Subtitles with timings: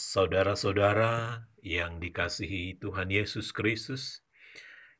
[0.00, 4.24] Saudara-saudara yang dikasihi Tuhan Yesus Kristus,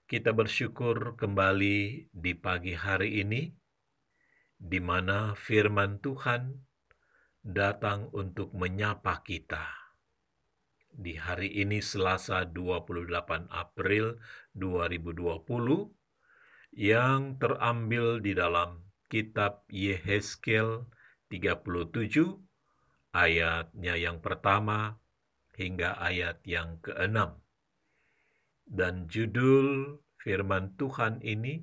[0.05, 3.49] kita bersyukur kembali di pagi hari ini,
[4.61, 6.53] di mana firman Tuhan
[7.41, 9.73] datang untuk menyapa kita.
[10.93, 14.21] Di hari ini Selasa 28 April
[14.53, 20.85] 2020 yang terambil di dalam kitab Yehezkel
[21.33, 22.50] 37
[23.11, 24.99] ayatnya yang pertama
[25.59, 27.39] hingga ayat yang keenam.
[28.71, 31.59] Dan judul firman Tuhan ini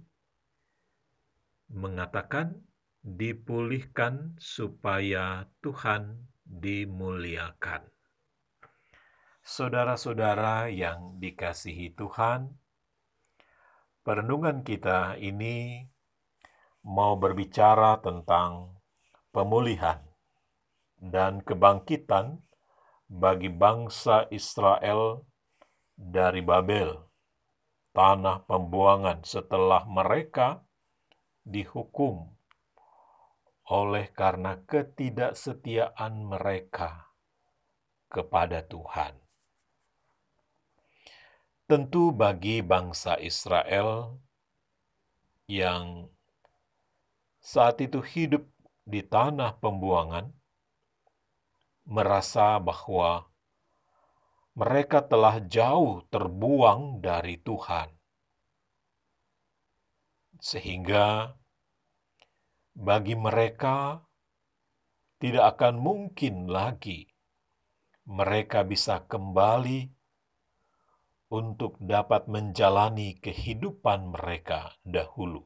[1.71, 2.67] mengatakan
[3.03, 7.87] dipulihkan supaya Tuhan dimuliakan.
[9.47, 12.51] Saudara-saudara yang dikasihi Tuhan,
[14.03, 15.87] perenungan kita ini
[16.83, 18.75] mau berbicara tentang
[19.31, 20.06] pemulihan
[20.97, 22.41] dan kebangkitan
[23.07, 25.23] bagi bangsa Israel
[25.97, 26.97] dari Babel,
[27.95, 30.61] tanah pembuangan setelah mereka
[31.47, 32.37] dihukum
[33.67, 37.11] oleh karena ketidaksetiaan mereka
[38.07, 39.15] kepada Tuhan.
[41.67, 44.15] Tentu bagi bangsa Israel
[45.51, 46.07] yang
[47.43, 48.47] saat itu hidup
[48.87, 50.31] di tanah pembuangan,
[51.87, 53.31] merasa bahwa
[54.59, 57.87] mereka telah jauh terbuang dari Tuhan,
[60.43, 61.31] sehingga
[62.75, 64.03] bagi mereka
[65.17, 67.09] tidak akan mungkin lagi
[68.07, 69.91] mereka bisa kembali
[71.27, 75.43] untuk dapat menjalani kehidupan mereka dahulu.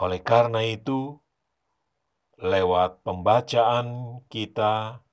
[0.00, 1.20] Oleh karena itu,
[2.40, 5.04] lewat pembacaan kita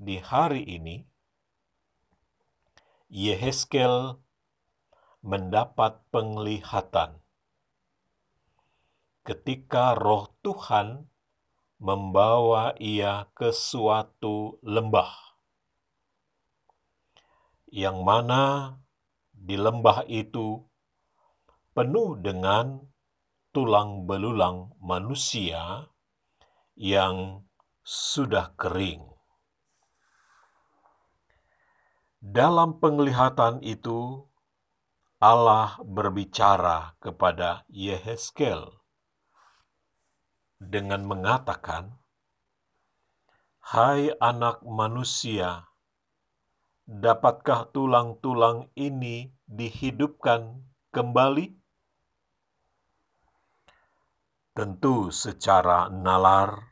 [0.00, 1.04] di hari ini,
[3.12, 4.16] Yeheskel
[5.20, 7.20] mendapat penglihatan
[9.20, 11.04] ketika roh Tuhan
[11.76, 15.36] membawa ia ke suatu lembah,
[17.68, 18.74] yang mana
[19.36, 20.64] di lembah itu
[21.76, 22.80] penuh dengan
[23.52, 25.84] tulang belulang manusia
[26.80, 27.44] yang
[27.84, 29.04] sudah kering.
[32.24, 34.24] Dalam penglihatan itu,
[35.20, 38.80] Allah berbicara kepada Yehezkel
[40.56, 42.00] dengan mengatakan,
[43.60, 45.68] "Hai anak manusia,
[46.88, 50.64] dapatkah tulang-tulang ini dihidupkan
[50.96, 51.60] kembali?"
[54.56, 56.69] Tentu, secara nalar,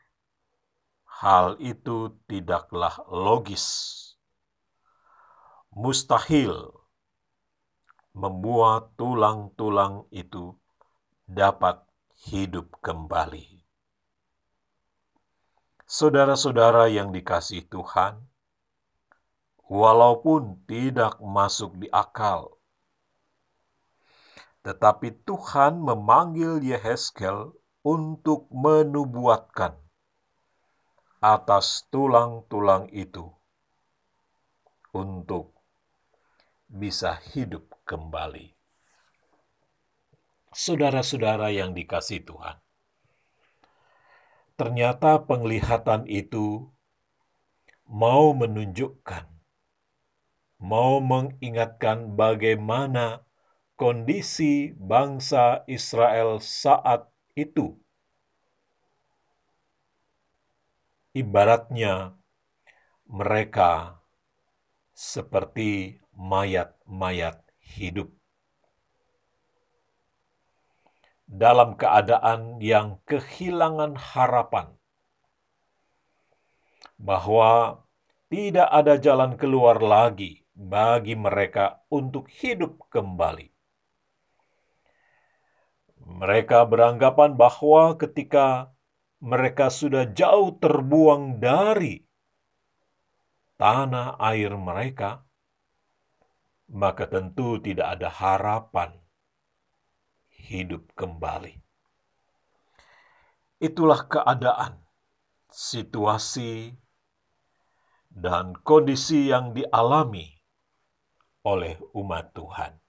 [1.19, 3.67] hal itu tidaklah logis.
[5.75, 6.71] Mustahil
[8.15, 10.55] membuat tulang-tulang itu
[11.27, 11.83] dapat
[12.31, 13.59] hidup kembali.
[15.83, 18.23] Saudara-saudara yang dikasih Tuhan,
[19.67, 22.55] walaupun tidak masuk di akal,
[24.63, 27.51] tetapi Tuhan memanggil Yehezkel
[27.83, 29.88] untuk menubuatkan
[31.19, 33.27] atas tulang-tulang itu
[34.95, 35.51] untuk
[36.71, 38.55] bisa hidup kembali.
[40.55, 42.57] Saudara-saudara yang dikasih Tuhan,
[44.55, 46.71] ternyata penglihatan itu
[47.83, 49.27] mau menunjukkan,
[50.63, 53.27] mau mengingatkan bagaimana
[53.75, 57.75] kondisi bangsa Israel saat itu
[61.09, 62.13] Ibaratnya
[63.09, 63.97] mereka
[64.93, 68.13] seperti mayat-mayat hidup
[71.25, 74.73] dalam keadaan yang kehilangan harapan
[76.99, 77.81] bahwa
[78.29, 83.49] tidak ada jalan keluar lagi bagi mereka untuk hidup kembali.
[86.05, 88.73] Mereka beranggapan bahwa ketika
[89.19, 91.99] mereka sudah jauh terbuang dari
[93.59, 95.27] tanah air mereka,
[96.71, 98.95] maka tentu tidak ada harapan
[100.31, 101.59] hidup kembali.
[103.59, 104.79] Itulah keadaan,
[105.51, 106.71] situasi,
[108.07, 110.39] dan kondisi yang dialami
[111.43, 112.79] oleh umat Tuhan.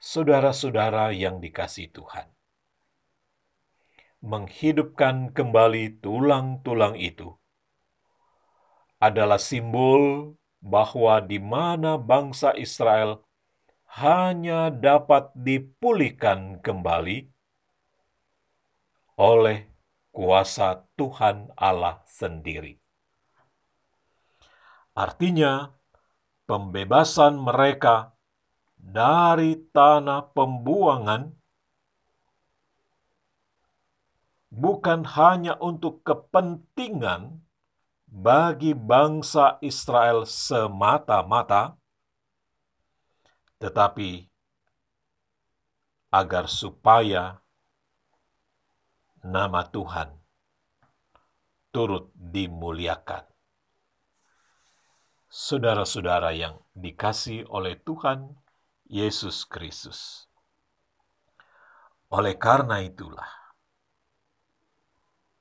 [0.00, 2.30] Saudara-saudara yang dikasih Tuhan,
[4.20, 7.32] menghidupkan kembali tulang-tulang itu
[9.00, 13.24] adalah simbol bahwa di mana bangsa Israel
[13.96, 17.32] hanya dapat dipulihkan kembali
[19.16, 19.66] oleh
[20.12, 22.76] kuasa Tuhan Allah sendiri.
[24.92, 25.72] Artinya,
[26.44, 28.12] pembebasan mereka
[28.76, 31.39] dari tanah pembuangan
[34.50, 37.40] bukan hanya untuk kepentingan
[38.10, 41.78] bagi bangsa Israel semata-mata,
[43.62, 44.26] tetapi
[46.10, 47.38] agar supaya
[49.22, 50.10] nama Tuhan
[51.70, 53.30] turut dimuliakan.
[55.30, 58.34] Saudara-saudara yang dikasih oleh Tuhan
[58.90, 60.26] Yesus Kristus.
[62.10, 63.39] Oleh karena itulah,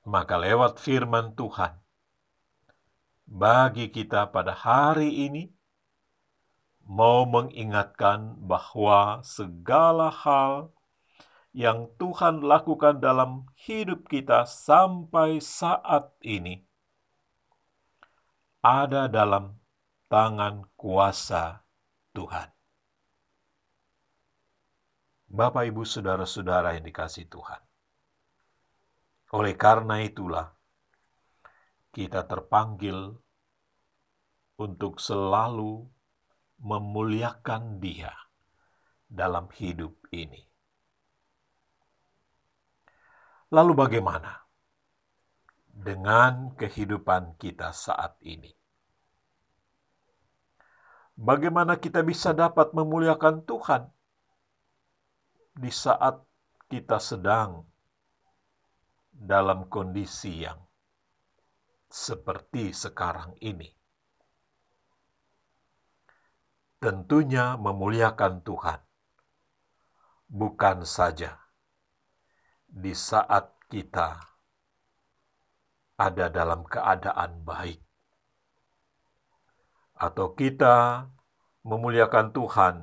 [0.09, 1.77] maka lewat firman Tuhan,
[3.29, 5.53] bagi kita pada hari ini
[6.89, 10.73] mau mengingatkan bahwa segala hal
[11.53, 16.65] yang Tuhan lakukan dalam hidup kita sampai saat ini
[18.65, 19.61] ada dalam
[20.09, 21.61] tangan kuasa
[22.17, 22.49] Tuhan.
[25.29, 27.61] Bapak, ibu, saudara-saudara yang dikasih Tuhan,
[29.29, 30.49] oleh karena itulah
[31.93, 33.17] kita terpanggil
[34.59, 35.85] untuk selalu
[36.59, 38.11] memuliakan Dia
[39.09, 40.43] dalam hidup ini.
[43.49, 44.45] Lalu, bagaimana
[45.73, 48.53] dengan kehidupan kita saat ini?
[51.19, 53.89] Bagaimana kita bisa dapat memuliakan Tuhan
[55.57, 56.21] di saat
[56.69, 57.65] kita sedang
[59.19, 60.63] dalam kondisi yang
[61.91, 63.67] seperti sekarang ini.
[66.79, 68.79] Tentunya memuliakan Tuhan
[70.31, 71.35] bukan saja
[72.63, 74.15] di saat kita
[75.99, 77.83] ada dalam keadaan baik,
[79.99, 81.03] atau kita
[81.67, 82.75] memuliakan Tuhan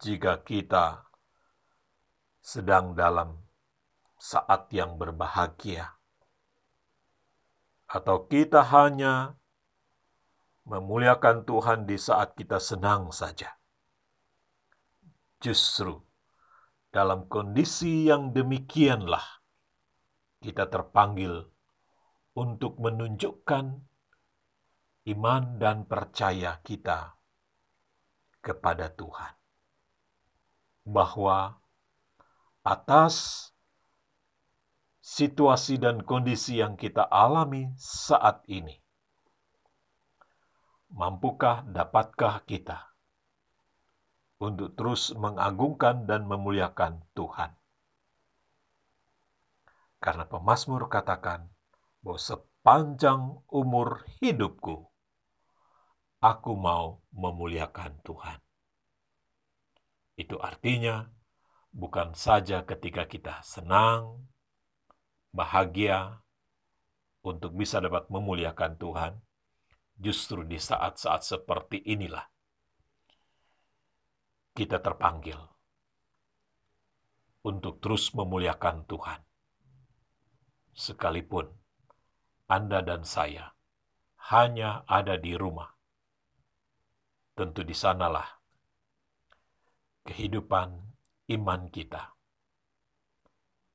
[0.00, 1.04] jika kita
[2.40, 3.45] sedang dalam
[4.16, 5.96] saat yang berbahagia
[7.86, 9.38] atau kita hanya
[10.66, 13.54] memuliakan Tuhan di saat kita senang saja.
[15.38, 16.02] Justru
[16.90, 19.22] dalam kondisi yang demikianlah
[20.42, 21.46] kita terpanggil
[22.34, 23.64] untuk menunjukkan
[25.06, 27.14] iman dan percaya kita
[28.42, 29.34] kepada Tuhan,
[30.82, 31.62] bahwa
[32.66, 33.48] atas
[35.06, 38.74] situasi dan kondisi yang kita alami saat ini.
[40.90, 42.90] Mampukah, dapatkah kita
[44.42, 47.54] untuk terus mengagungkan dan memuliakan Tuhan?
[50.02, 51.54] Karena pemazmur katakan
[52.02, 54.90] bahwa sepanjang umur hidupku,
[56.18, 58.38] aku mau memuliakan Tuhan.
[60.18, 61.06] Itu artinya
[61.70, 64.26] bukan saja ketika kita senang,
[65.36, 66.24] bahagia
[67.20, 69.12] untuk bisa dapat memuliakan Tuhan,
[70.00, 72.24] justru di saat-saat seperti inilah
[74.56, 75.36] kita terpanggil
[77.44, 79.20] untuk terus memuliakan Tuhan.
[80.72, 81.52] Sekalipun
[82.48, 83.52] Anda dan saya
[84.32, 85.68] hanya ada di rumah,
[87.36, 88.40] tentu di sanalah
[90.06, 90.72] kehidupan
[91.36, 92.14] iman kita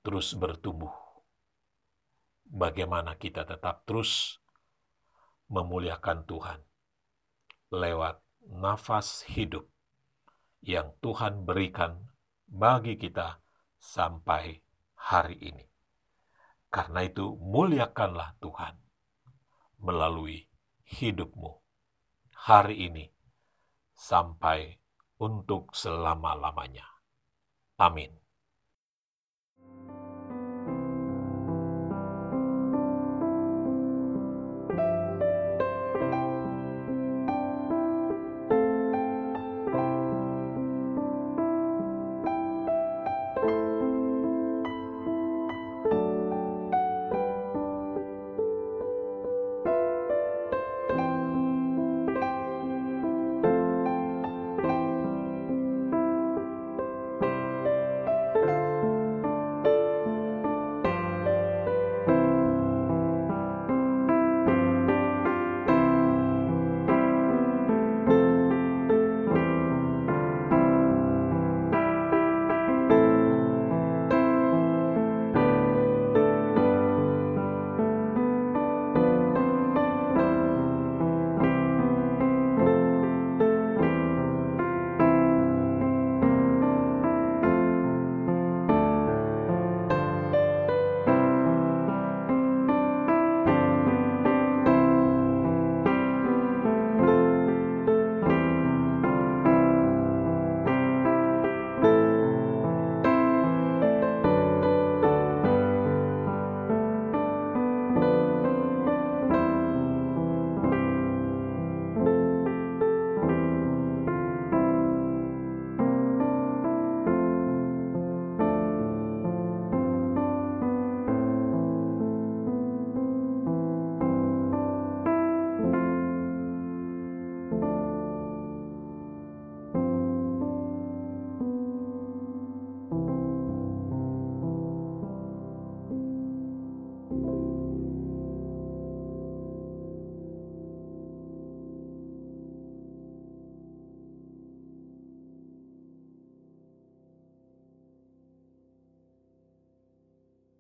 [0.02, 1.01] terus bertumbuh
[2.52, 4.44] bagaimana kita tetap terus
[5.48, 6.60] memuliakan Tuhan
[7.72, 8.20] lewat
[8.52, 9.72] nafas hidup
[10.60, 12.12] yang Tuhan berikan
[12.46, 13.40] bagi kita
[13.80, 14.60] sampai
[15.00, 15.66] hari ini.
[16.72, 18.76] Karena itu, muliakanlah Tuhan
[19.82, 20.46] melalui
[20.88, 21.52] hidupmu
[22.48, 23.06] hari ini
[23.92, 24.80] sampai
[25.20, 26.88] untuk selama-lamanya.
[27.82, 28.21] Amin.